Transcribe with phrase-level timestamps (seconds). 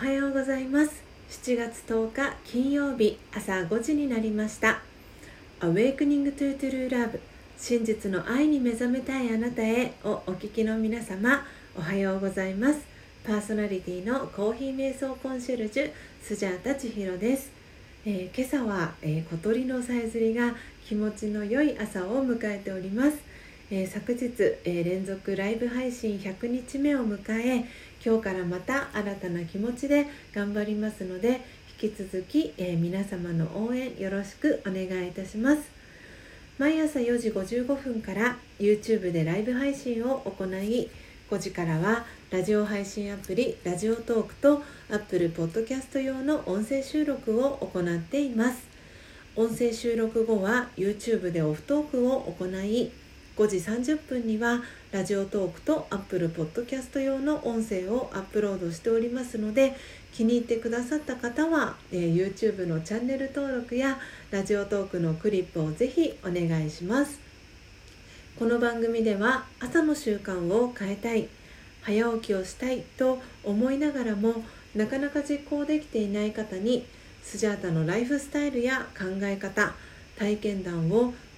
[0.00, 1.02] はようございます。
[1.28, 4.80] 7月10日金曜日朝5時になりました。
[5.60, 7.20] Awakening to True Love
[7.58, 11.44] 真実の愛に目覚めたいあなたへをお聞きの皆様
[11.76, 12.80] おはようございます。
[13.26, 15.90] パーソナリティのコーヒー瞑想コンシェルジュ
[16.22, 17.50] スジャータ千尋です、
[18.06, 20.54] えー、今朝は、えー、小鳥のさえずりが
[20.88, 23.18] 気持ちの良い朝を迎えております。
[23.72, 24.32] え、昨日、
[24.64, 27.64] え、連続ライブ配信100日目を迎え
[28.04, 31.40] 今日からまた新たな気持ちで頑張りますので
[31.82, 35.62] 引き続き、えー、皆様の応援よろしくお願いいたします。
[36.58, 40.90] 毎朝4時55分から YouTube でライブ配信を行い
[41.30, 48.68] 5時からはラジオ配信アプリラジオトークと Apple Podcast 用の音声収録を行っています。
[49.36, 52.90] 音声収録後は YouTube でオフトークを行い
[53.40, 54.60] 5時30分には
[54.92, 59.74] ラジオトークと Apple Podcast 用の音声をアップロードしておりますので
[60.12, 63.98] 気に入ってくださった方は、えー、YouTube のチャンネル登録や
[64.30, 67.18] ラジオトークのクリップをぜひお願いします。
[68.38, 71.28] この番組では朝の習慣を変えたい
[71.80, 74.44] 早起きをしたいと思いながらも
[74.74, 76.84] なかなか実行できていない方に
[77.22, 79.72] スジャータのライフスタイルや考え方
[80.18, 81.14] 体験談を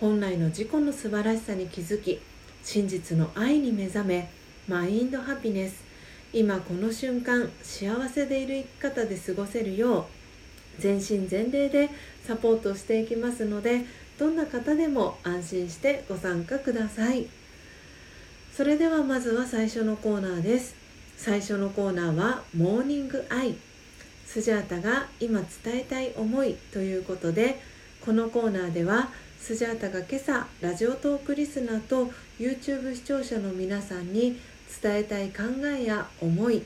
[0.00, 2.20] 本来の自己の素晴らしさに気づき
[2.62, 4.30] 真実の愛に目覚め
[4.68, 5.84] マインドハピネス。
[6.32, 10.04] 今この瞬間幸せでいる生き方で過ごせるよう
[10.78, 11.88] 全身全霊で
[12.26, 13.86] サポートしていきますので
[14.18, 17.26] どんな方でも安心してご参加ください。
[18.54, 20.74] それではまずは最初のコーナーです。
[21.16, 23.54] 最初のコーナーはモーニングアイ。
[24.26, 27.60] スジャータが今伝えたい思いということで
[28.04, 29.08] このコーナーでは
[29.46, 34.40] スジャータが今朝ラジオトークリスナーと YouTube 視聴者の皆さんに
[34.82, 36.64] 伝えたい考えや思い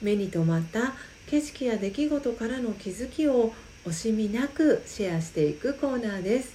[0.00, 0.94] 目に留まった
[1.26, 3.52] 景色や出来事からの気づきを
[3.84, 6.54] 惜しみなくシェアしていくコーナーです。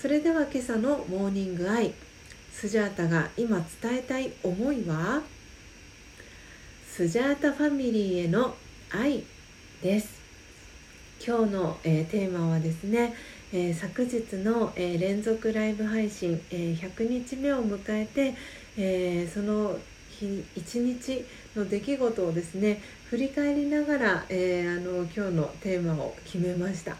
[0.00, 1.92] それでは今朝のモーニングアイ
[2.52, 5.24] スジャータが今伝えたい思いは？
[6.88, 8.54] スジャータファミリーへの
[8.92, 9.24] 愛
[9.82, 10.15] です。
[11.26, 13.14] 今日の、えー、テーマはですね
[13.52, 18.34] えー、昨日の、えー、連続ライブ配信、え、100日目を迎えて、
[18.76, 19.78] えその
[20.10, 26.96] 日一日の出来事をですね振り返りながら、えあの今日のテーマを決めました。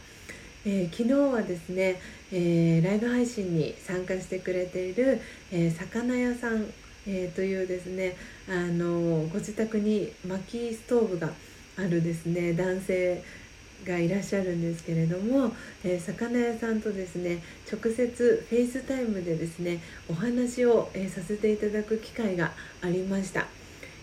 [0.65, 2.01] え昨日はですね、
[2.33, 5.21] えライブ配信に参加してくれている、
[5.51, 6.65] え魚屋さん、
[7.09, 8.17] えというですね
[8.49, 11.33] あのご自宅に薪ストーブが
[11.77, 13.23] あるですね男性
[13.85, 15.53] がいらっしゃるんですけれども、
[15.85, 23.47] えー、魚屋さんとですね直接フェイスタイムでですねお話を、えー、させていただく機会がありました。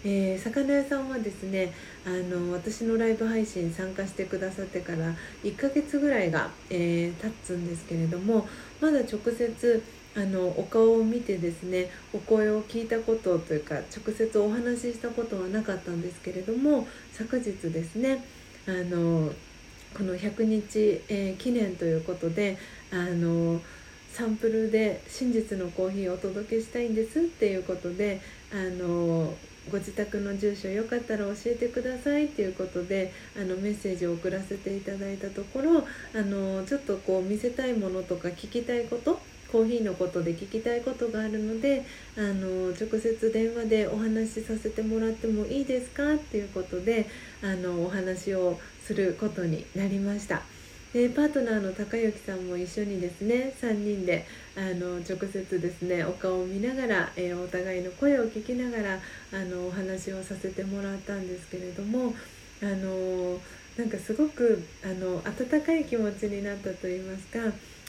[0.06, 1.74] えー、魚屋さんはですね
[2.06, 8.46] あの私のライブ配信参加してくださってから1ヶ月ぐらいが、えー、経つんですけれども
[8.82, 9.84] まだ直接
[10.16, 18.24] あのお顔を見てですねお声を聞いたことというか直接お話ししたことはなかったんですけれども昨日ですね
[18.68, 19.32] あの
[19.96, 22.58] この100日、えー、記念ということで
[22.92, 23.62] あの
[24.12, 28.22] サンプルで真実のコーヒーをお届けしたいんですっていうことで
[28.52, 29.34] あの
[29.72, 39.20] ご自宅の住所よかったら教えてくださいっていうことであのメッセージを送らせていただいたところあのちょっとこう見せたいものとか聞きたいこと
[39.54, 41.86] コーヒーのことで聞きたいことがあるので
[42.18, 46.16] あの直接電話でお話しさせてもらってもいいですか？
[46.16, 47.08] っていうことで
[47.44, 50.42] あのお話をすることになりました。
[50.92, 59.00] でパートナーの高之さんも一緒にですね3人であの直接ですねお顔を見ながら、えー、お互いの声を聞きながら
[59.32, 62.14] あのお話をさせてもらったんですけれども
[62.62, 63.40] あの
[63.78, 67.40] なんかすごくあの温かい気持ちになったと言いますか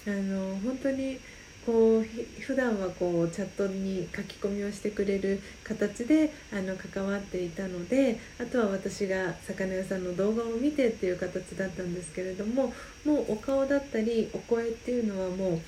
[0.06, 1.18] あの本当に
[1.64, 2.02] こう
[2.40, 12.72] 普段はこうチャットに書き込みをしてくれる形であの関わっていたのであとは私が魚屋さんの動画を見てっていう形だったんですけれども
[13.04, 15.60] もうお顔だったりお声っていうのはもう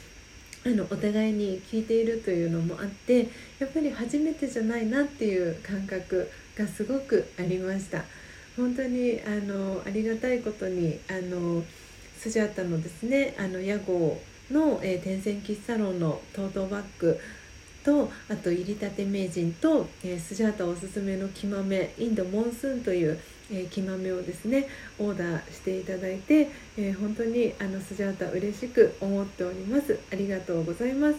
[0.67, 3.29] あのお互いに聞いているというのもあって
[3.59, 8.05] やっぱり初めてじゃないなっていう感覚がすごくありました。
[8.57, 11.63] 本当にあのありがたいことにあの
[12.19, 14.19] スジャータのですねあの屋号
[14.51, 17.19] の、えー、天線喫茶ロンのトートバッグ
[17.85, 23.19] とあと入りたて名人と、えー、スジャータおすすめの木豆インドモンスーンという、
[23.51, 30.01] えー、木豆をですねオーダーしていただいて、えー、本当にあのスジャータ嬉しく思っております。
[30.13, 31.17] ありがとうございます。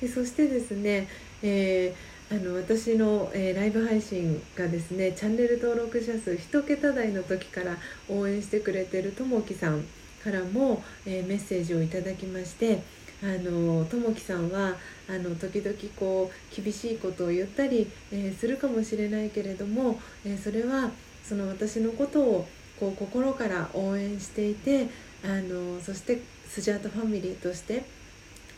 [0.00, 1.08] でそしてですね、
[1.42, 1.92] え
[2.30, 7.76] あの私の、えライブ配信がですねチャンネル登録者数1桁台の時から
[8.08, 9.84] 応援してくれてるともきさん
[10.22, 12.82] からも、えメッセージをいただきまして
[13.22, 14.76] あのともきさんは
[15.08, 20.90] あの時々こう厳しいことを言ったり、えー、するかもしれないけれども、えー、それは
[21.24, 22.46] その私のことを
[22.78, 24.88] こう心から応援していて
[25.24, 27.84] あのそしてスジャートファミリーとして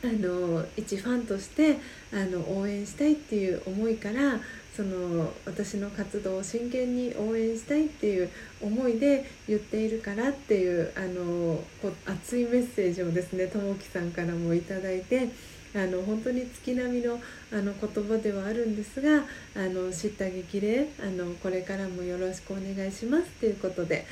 [0.03, 1.79] あの一ファンとして
[2.13, 4.41] あの応援したいっていう思いから
[4.75, 8.31] その私の活動を真剣に応援したいっていう
[8.63, 15.29] 思いで言っているからっていうあのこ熱いメッセージをですねともきさんからもいいて
[15.75, 17.21] あの本当に月並みの
[17.53, 19.25] あの言葉ではあるんですが
[19.55, 24.07] あの知った激励あのこれからもよろしくお願いしますということで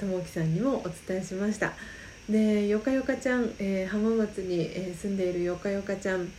[0.00, 1.72] ともきさんにもお伝えしました。
[2.28, 6.30] でよかよかちゃん、えー、浜松に、えー、住んでいるよかよかちゃん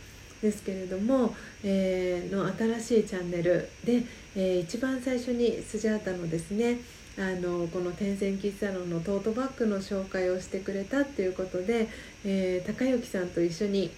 [0.42, 1.34] ですけれども、
[1.64, 2.46] えー、の
[2.78, 4.04] 新しいチャンネルで、
[4.34, 6.78] え一番最初にスジャータのですね
[7.18, 11.88] あのこの天線喫茶論のトートバッグの紹介をしてくれたっていうことで、
[12.24, 13.90] え高之さんと一緒に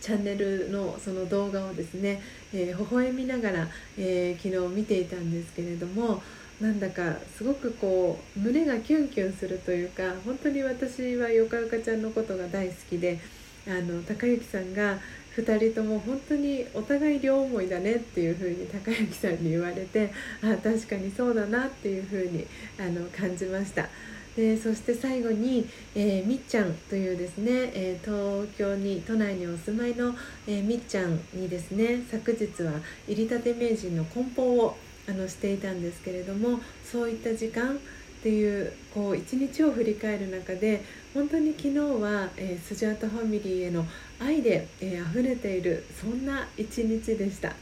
[0.00, 2.22] チャンネルのその動画をですね、
[2.54, 3.68] えー、微笑みながら、
[3.98, 6.22] えー、昨日見ていたんですけれども
[6.60, 13.18] なんだかすごくこう胸がキュンキュンするというか本当に私はよかよかちゃんのことが大好きで
[13.66, 14.98] あの高之さんが
[15.36, 20.12] 2人とも本当にお互い両思いだねっていう風に高之さんに言われて
[20.42, 22.46] あ確かにそうだなっていう風に
[22.78, 23.88] あに感じました。
[24.36, 30.14] でそして最後に、えー、みっちゃんというですね、えー、東京に都内にお住まいの、
[30.46, 32.74] えー、みっちゃんにですね昨日は
[33.08, 34.76] 入りたて名人の梱包を
[35.08, 43.86] あのしていたんですけれどもそういった時間っていうこう一日を振り返る中で本当に昨日は、えー、スジャータファミリーへの
[44.18, 47.54] 愛で、えー、溢れているそんな一日でした、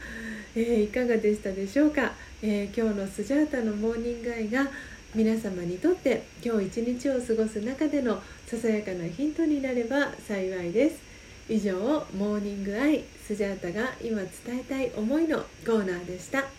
[0.55, 4.67] えー、いかがでしたでしょうか、え今日のスジャータのモーニングアイが
[5.15, 11.09] 皆様にとって今日一日を過ごす中でのささやかなヒントになれば幸いです。
[11.49, 11.73] 以上
[12.15, 16.58] モーニングアイスジャータが今伝えたい思いのコーナーでした。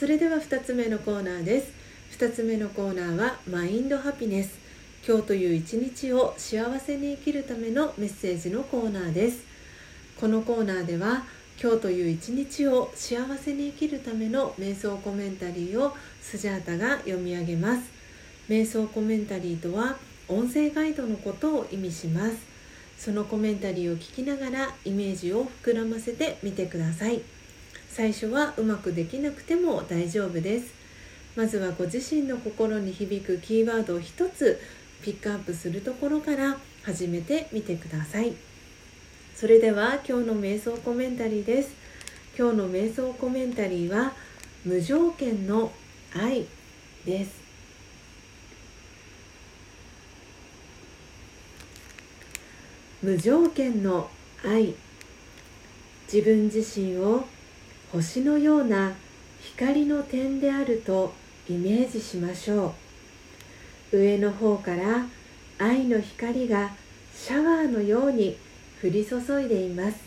[0.00, 1.72] それでは2つ目のコーナーです。
[2.18, 4.58] 2つ目のコーナーはマインドハピネス。
[5.06, 9.44] 今日という一日を幸せに生きるためのメッセージのコーナーです。
[10.18, 11.24] このコーナーでは
[11.62, 17.82] 今日という一日を幸せに生きるための瞑想コメンタリーをスジャータが読み上げます。
[18.48, 19.98] 瞑想コメンタリーとは
[20.28, 22.36] 音声ガイドのことを意味します。
[22.96, 27.20] そのコメンタリーを聞きながらイメージを膨らませてみてください。
[27.92, 30.72] 最初はうまくできなくても大丈夫です。
[31.36, 34.60] まずはご自身の心に響くキーワードを一つ
[35.02, 38.34] ピックアップするところから始めてみてください。
[39.34, 41.74] それでは今日の瞑想コメンタリーです。
[42.38, 44.12] 今日の瞑想コメンタリーは
[44.64, 45.72] 無条件の
[46.14, 46.46] 愛
[47.04, 47.40] です。
[53.02, 54.08] 無条件の
[54.44, 54.74] 愛。
[56.12, 57.24] 自分自身を
[57.92, 58.92] 星のような
[59.40, 61.12] 光の点であると
[61.48, 62.74] イメージしましょ
[63.92, 63.98] う。
[63.98, 65.06] 上の方から
[65.58, 66.70] 愛の光が
[67.14, 68.36] シャワーのように
[68.82, 69.98] 降り注いでいます。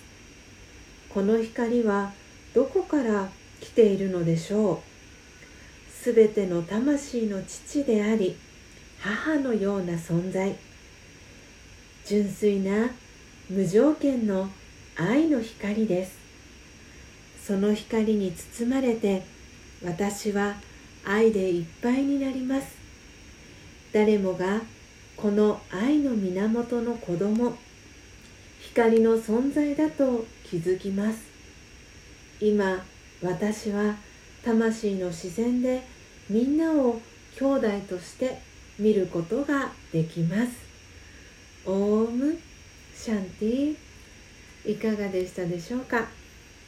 [1.10, 2.14] この光は
[2.54, 5.92] どこから来ているのでしょう。
[5.92, 8.38] すべての魂の父であり
[9.00, 10.56] 母のような存在。
[12.06, 12.92] 純粋な
[13.50, 14.50] 無条件の
[14.96, 16.23] 愛の光です。
[17.46, 19.24] その光に包まれて
[19.84, 20.56] 私は
[21.04, 22.78] 愛でいっぱいになります。
[23.92, 24.62] 誰もが
[25.18, 27.54] この愛の源の子供
[28.62, 31.20] 光の存在だと気づきます。
[32.40, 32.84] 今
[33.22, 33.96] 私は
[34.44, 35.82] 魂の自然で
[36.30, 37.00] みんなを
[37.38, 38.40] 兄弟として
[38.80, 40.52] 見ることができます。
[41.66, 42.40] オーム
[42.96, 43.76] シャンティ
[44.66, 46.08] いかがでしたでしょうか？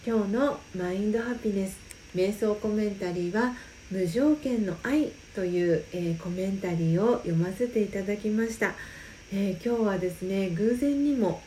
[0.06, 1.78] 今日のマインドハピネス
[2.14, 3.54] 瞑想コメンタリーは
[3.90, 8.74] 無条件の愛という、えー、コメンタリーを読ませていただきました、
[9.34, 11.42] えー、今日はですね偶然にも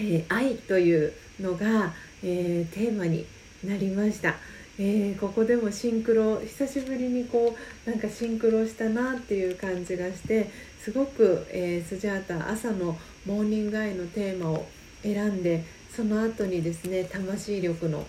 [0.00, 1.92] えー、愛というのが、
[2.22, 3.26] えー、テーマに
[3.62, 4.36] なりました、
[4.78, 7.54] え、ここでもシンクロ久しぶりにこ
[7.86, 14.66] うなんかシンクロしたなっていう感じがしてすごく、え、スジャータ朝のモーニングアイのテーマを
[15.02, 18.06] 選んでその後にですね魂力の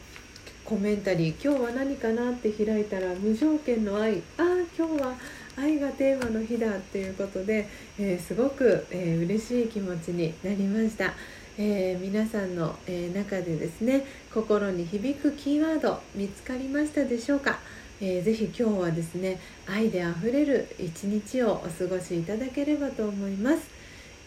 [0.63, 4.43] コメンタリー今日は何かなって開いたら無条件の愛ああ
[4.77, 5.13] 今日は
[5.57, 7.67] 愛がテーマの日だっていうことで、
[7.99, 11.13] えー、すごく、えー、嬉しい気持ちになりました。
[11.57, 17.59] えー、皆さんの、えー、中でですね心に響くキーワード見つかりましたでしょうか、
[17.99, 23.80] えー、ぜひ今日はですね愛であふれる一日をお過ごしいただければと思います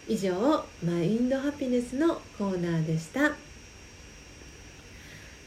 [0.07, 0.33] 以上
[0.85, 3.33] マインドハピネスのコーナーでした。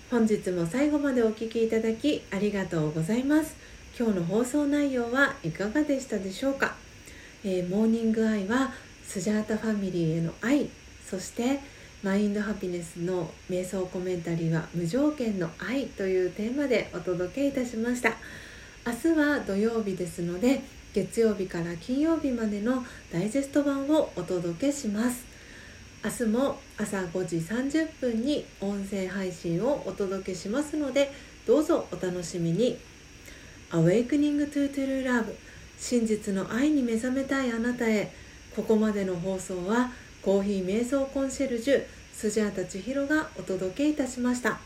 [0.09, 3.55] 本日も最後までお聴きいただきありがとうございます。
[3.99, 6.75] 今日の放送内容はいかがでしたでしょうか、
[7.43, 8.71] えー、モーニングアイは
[9.03, 10.69] スジャータファミリーへの愛。
[11.07, 11.59] そして
[12.01, 18.13] マインドハピネスの瞑想コメンタリーは無条件の愛というテーマでお届けいたしました。
[18.87, 20.61] 明日は土曜日ですので
[20.93, 25.25] 月曜日から金曜日までのダイジェスト版をお届けします。
[26.03, 31.11] 明日も朝5時30分に音声配信をお届けしますので
[31.45, 32.77] どうぞお楽しみに。
[33.71, 35.33] Awakening to True Love
[35.77, 38.11] 真実の愛に目覚めたいあなたへ。
[38.55, 39.91] ここまでの放送は
[40.21, 44.59] コーヒー瞑想コンシェルジュスジャータ千尋がお届けいたしました。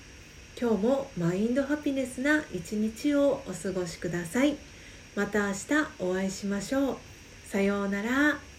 [0.60, 4.56] 今日もマインドハピネスな一日をお過ごしください。
[5.16, 5.58] また明日
[6.00, 6.98] お会いしましょう。
[7.46, 8.51] さようなら。